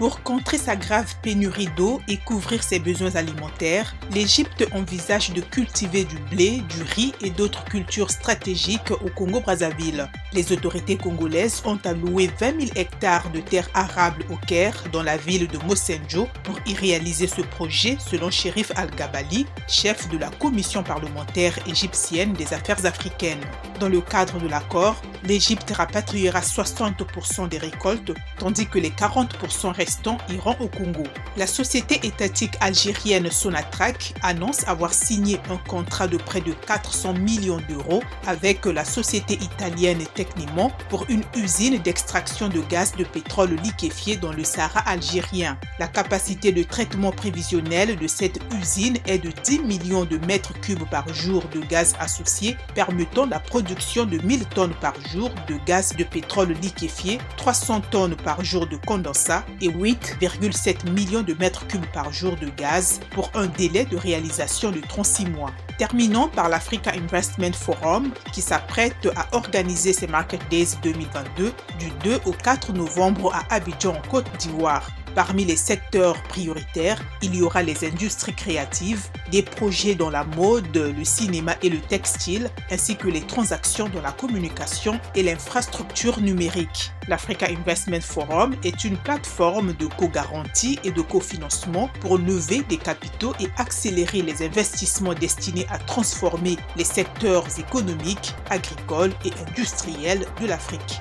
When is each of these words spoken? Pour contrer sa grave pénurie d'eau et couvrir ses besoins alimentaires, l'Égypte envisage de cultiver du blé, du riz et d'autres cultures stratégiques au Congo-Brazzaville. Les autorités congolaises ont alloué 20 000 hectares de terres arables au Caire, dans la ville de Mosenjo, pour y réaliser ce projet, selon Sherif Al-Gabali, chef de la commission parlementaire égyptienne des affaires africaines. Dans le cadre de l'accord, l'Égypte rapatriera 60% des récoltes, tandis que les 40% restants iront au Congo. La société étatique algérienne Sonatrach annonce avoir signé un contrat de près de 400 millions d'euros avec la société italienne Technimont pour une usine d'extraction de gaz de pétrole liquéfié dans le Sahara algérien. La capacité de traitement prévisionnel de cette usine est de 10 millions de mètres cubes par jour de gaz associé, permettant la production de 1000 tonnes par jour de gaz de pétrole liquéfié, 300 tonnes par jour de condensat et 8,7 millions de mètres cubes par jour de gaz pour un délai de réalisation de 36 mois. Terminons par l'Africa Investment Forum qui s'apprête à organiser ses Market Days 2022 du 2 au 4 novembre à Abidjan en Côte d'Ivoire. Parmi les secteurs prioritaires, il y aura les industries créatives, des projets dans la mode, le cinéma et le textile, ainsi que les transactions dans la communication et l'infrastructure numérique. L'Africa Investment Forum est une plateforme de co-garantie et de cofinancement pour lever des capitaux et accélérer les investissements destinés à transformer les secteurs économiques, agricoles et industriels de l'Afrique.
Pour 0.00 0.22
contrer 0.22 0.56
sa 0.56 0.76
grave 0.76 1.14
pénurie 1.20 1.68
d'eau 1.76 2.00
et 2.08 2.16
couvrir 2.16 2.62
ses 2.62 2.78
besoins 2.78 3.16
alimentaires, 3.16 3.94
l'Égypte 4.14 4.66
envisage 4.72 5.34
de 5.34 5.42
cultiver 5.42 6.04
du 6.04 6.16
blé, 6.30 6.62
du 6.70 6.82
riz 6.94 7.12
et 7.20 7.28
d'autres 7.28 7.66
cultures 7.66 8.10
stratégiques 8.10 8.92
au 8.92 9.10
Congo-Brazzaville. 9.14 10.08
Les 10.32 10.52
autorités 10.52 10.96
congolaises 10.96 11.60
ont 11.66 11.78
alloué 11.84 12.30
20 12.40 12.60
000 12.60 12.72
hectares 12.76 13.30
de 13.30 13.40
terres 13.40 13.68
arables 13.74 14.24
au 14.30 14.36
Caire, 14.46 14.84
dans 14.90 15.02
la 15.02 15.18
ville 15.18 15.48
de 15.48 15.58
Mosenjo, 15.66 16.28
pour 16.44 16.58
y 16.64 16.72
réaliser 16.72 17.26
ce 17.26 17.42
projet, 17.42 17.98
selon 18.00 18.30
Sherif 18.30 18.72
Al-Gabali, 18.76 19.44
chef 19.68 20.08
de 20.08 20.16
la 20.16 20.30
commission 20.30 20.82
parlementaire 20.82 21.58
égyptienne 21.66 22.32
des 22.32 22.54
affaires 22.54 22.86
africaines. 22.86 23.44
Dans 23.78 23.90
le 23.90 24.00
cadre 24.00 24.38
de 24.38 24.48
l'accord, 24.48 24.96
l'Égypte 25.24 25.70
rapatriera 25.70 26.40
60% 26.40 27.50
des 27.50 27.58
récoltes, 27.58 28.12
tandis 28.38 28.66
que 28.66 28.78
les 28.78 28.90
40% 28.90 29.72
restants 29.72 29.89
iront 30.28 30.56
au 30.60 30.68
Congo. 30.68 31.04
La 31.36 31.46
société 31.46 32.06
étatique 32.06 32.54
algérienne 32.60 33.30
Sonatrach 33.30 34.14
annonce 34.22 34.66
avoir 34.66 34.92
signé 34.92 35.40
un 35.50 35.56
contrat 35.56 36.06
de 36.06 36.16
près 36.16 36.40
de 36.40 36.52
400 36.52 37.14
millions 37.14 37.60
d'euros 37.68 38.02
avec 38.26 38.66
la 38.66 38.84
société 38.84 39.34
italienne 39.34 40.04
Technimont 40.14 40.70
pour 40.88 41.06
une 41.08 41.24
usine 41.36 41.78
d'extraction 41.78 42.48
de 42.48 42.60
gaz 42.60 42.92
de 42.96 43.04
pétrole 43.04 43.56
liquéfié 43.62 44.16
dans 44.16 44.32
le 44.32 44.44
Sahara 44.44 44.80
algérien. 44.80 45.58
La 45.78 45.88
capacité 45.88 46.52
de 46.52 46.62
traitement 46.62 47.10
prévisionnel 47.10 47.96
de 47.96 48.06
cette 48.06 48.38
usine 48.60 48.98
est 49.06 49.18
de 49.18 49.30
10 49.44 49.60
millions 49.60 50.04
de 50.04 50.18
mètres 50.26 50.52
cubes 50.60 50.88
par 50.90 51.12
jour 51.12 51.44
de 51.54 51.60
gaz 51.60 51.94
associé, 52.00 52.56
permettant 52.74 53.26
la 53.26 53.40
production 53.40 54.04
de 54.04 54.18
1000 54.18 54.44
tonnes 54.46 54.74
par 54.80 54.94
jour 55.12 55.30
de 55.48 55.54
gaz 55.66 55.94
de 55.96 56.04
pétrole 56.04 56.52
liquéfié, 56.62 57.18
300 57.36 57.82
tonnes 57.90 58.16
par 58.16 58.44
jour 58.44 58.66
de 58.66 58.76
condensat 58.76 59.44
et 59.60 59.68
8,7 59.80 60.90
millions 60.90 61.22
de 61.22 61.32
mètres 61.34 61.66
cubes 61.66 61.86
par 61.92 62.12
jour 62.12 62.36
de 62.36 62.48
gaz 62.50 63.00
pour 63.12 63.30
un 63.34 63.46
délai 63.46 63.86
de 63.86 63.96
réalisation 63.96 64.70
de 64.70 64.80
36 64.80 65.26
mois. 65.26 65.52
Terminons 65.78 66.28
par 66.28 66.50
l'Africa 66.50 66.92
Investment 66.92 67.54
Forum 67.54 68.10
qui 68.32 68.42
s'apprête 68.42 69.08
à 69.16 69.34
organiser 69.34 69.94
ses 69.94 70.06
Market 70.06 70.40
Days 70.50 70.76
2022 70.82 71.52
du 71.78 71.90
2 72.04 72.20
au 72.26 72.32
4 72.32 72.74
novembre 72.74 73.34
à 73.34 73.54
Abidjan 73.54 73.94
en 73.94 74.08
Côte 74.08 74.26
d'Ivoire. 74.38 74.90
Parmi 75.14 75.44
les 75.44 75.56
secteurs 75.56 76.22
prioritaires, 76.24 77.02
il 77.20 77.34
y 77.34 77.42
aura 77.42 77.62
les 77.62 77.84
industries 77.84 78.34
créatives, 78.34 79.08
des 79.32 79.42
projets 79.42 79.96
dans 79.96 80.10
la 80.10 80.24
mode, 80.24 80.76
le 80.76 81.04
cinéma 81.04 81.56
et 81.62 81.68
le 81.68 81.80
textile, 81.80 82.48
ainsi 82.70 82.96
que 82.96 83.08
les 83.08 83.20
transactions 83.20 83.88
dans 83.88 84.02
la 84.02 84.12
communication 84.12 85.00
et 85.16 85.22
l'infrastructure 85.22 86.20
numérique. 86.20 86.92
L'Africa 87.08 87.46
Investment 87.48 88.00
Forum 88.00 88.54
est 88.62 88.84
une 88.84 88.96
plateforme 88.96 89.72
de 89.72 89.86
co-garantie 89.86 90.78
et 90.84 90.92
de 90.92 91.02
cofinancement 91.02 91.90
pour 92.00 92.16
lever 92.16 92.62
des 92.68 92.78
capitaux 92.78 93.32
et 93.40 93.48
accélérer 93.56 94.22
les 94.22 94.44
investissements 94.44 95.14
destinés 95.14 95.66
à 95.70 95.78
transformer 95.78 96.56
les 96.76 96.84
secteurs 96.84 97.46
économiques, 97.58 98.34
agricoles 98.48 99.12
et 99.24 99.32
industriels 99.48 100.24
de 100.40 100.46
l'Afrique. 100.46 101.00